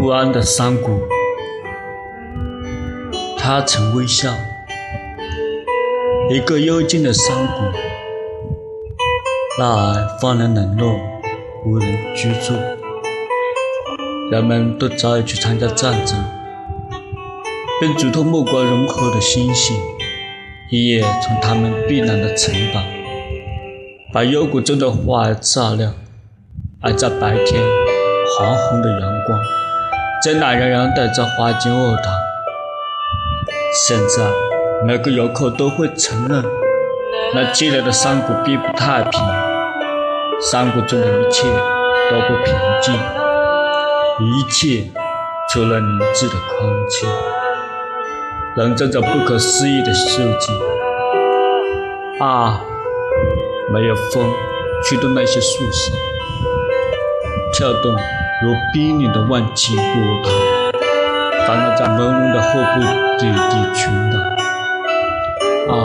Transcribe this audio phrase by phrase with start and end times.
[0.00, 0.98] 不安的山谷。
[3.36, 4.30] 他曾微笑，
[6.30, 7.64] 一个幽静的山谷，
[9.58, 10.98] 那儿荒凉冷落，
[11.66, 12.54] 无人居住，
[14.30, 16.16] 人们都早已去参加战争，
[17.78, 19.76] 并嘱托目光融合的星星，
[20.70, 22.80] 一夜从他们避难的城堡，
[24.14, 25.94] 把幽谷中的花儿照亮，
[26.80, 27.62] 而在白天，
[28.38, 29.38] 黄红的阳光
[30.22, 32.12] 正懒洋洋地在花间卧躺。
[33.72, 34.30] 现在，
[34.84, 36.44] 每个游客都会承认，
[37.34, 39.18] 那寂寥的山谷并不太平，
[40.42, 41.44] 山谷中的一切
[42.10, 42.94] 都不平静，
[44.20, 44.90] 一切
[45.50, 47.06] 除了凝滞的空气，
[48.56, 50.52] 笼罩着不可思议的锈迹。
[52.20, 52.60] 啊，
[53.72, 54.30] 没有风
[54.84, 55.94] 驱动那些树梢，
[57.54, 57.96] 跳动
[58.42, 59.84] 如冰凌的万顷波
[60.24, 60.30] 涛，
[61.46, 62.80] 烦恼在朦胧的后部。
[63.18, 64.16] 滴滴群岛，
[65.70, 65.76] 啊，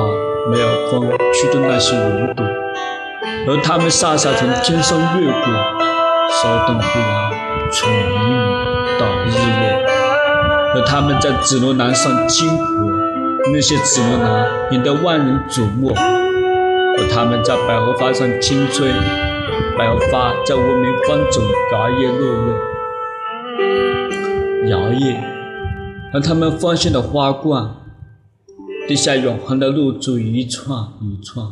[0.49, 2.45] 没有风驱动那些云朵，
[3.49, 5.37] 而它们飒飒从天上掠过，
[6.31, 7.31] 骚动不安，
[7.73, 8.37] 从黎明
[8.97, 9.65] 到日落。
[10.75, 12.63] 而它们在紫罗兰上惊火，
[13.51, 18.87] 那些紫罗兰引得万人瞩目；而它们在百合花上轻吹，
[19.77, 22.53] 百合花在无名方中摇曳落泪，
[24.69, 25.17] 摇曳。
[26.13, 27.75] 让他们放心的花冠，
[28.87, 31.45] 滴下永恒的露珠一串一串，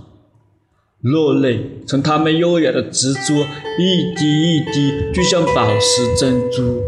[1.02, 3.46] 落泪从他们优雅的执着
[3.78, 6.82] 一滴一滴，就像宝石珍珠。